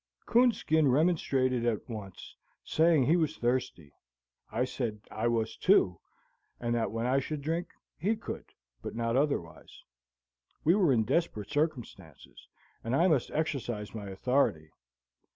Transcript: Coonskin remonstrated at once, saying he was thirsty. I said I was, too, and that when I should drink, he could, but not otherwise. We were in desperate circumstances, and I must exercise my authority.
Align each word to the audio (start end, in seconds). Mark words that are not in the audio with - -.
Coonskin 0.25 0.87
remonstrated 0.87 1.63
at 1.63 1.87
once, 1.87 2.35
saying 2.63 3.03
he 3.05 3.15
was 3.15 3.37
thirsty. 3.37 3.93
I 4.51 4.65
said 4.65 4.99
I 5.11 5.27
was, 5.27 5.55
too, 5.55 5.99
and 6.59 6.73
that 6.73 6.91
when 6.91 7.05
I 7.05 7.19
should 7.19 7.43
drink, 7.43 7.67
he 7.99 8.15
could, 8.15 8.45
but 8.81 8.95
not 8.95 9.15
otherwise. 9.15 9.83
We 10.63 10.73
were 10.73 10.91
in 10.91 11.03
desperate 11.03 11.51
circumstances, 11.51 12.47
and 12.83 12.95
I 12.95 13.07
must 13.07 13.29
exercise 13.29 13.93
my 13.93 14.07
authority. 14.09 14.71